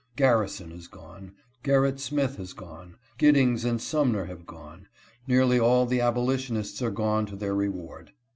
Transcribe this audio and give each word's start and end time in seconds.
Garrison 0.15 0.71
has 0.71 0.87
gone, 0.87 1.35
Gerritt 1.63 1.99
Smith 1.99 2.37
has 2.37 2.53
gone, 2.53 2.95
Giddingsand 3.19 3.81
Sumner 3.81 4.25
have 4.25 4.47
gone,— 4.47 4.87
nearly 5.27 5.59
all 5.59 5.85
the 5.85 6.01
abolition 6.01 6.57
ists 6.57 6.81
are 6.81 6.89
gone 6.89 7.27
to 7.27 7.35
their 7.35 7.53
reward. 7.53 8.11